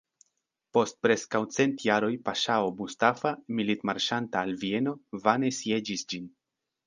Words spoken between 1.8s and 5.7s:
jaroj paŝao Mustafa, militmarŝanta al Vieno, vane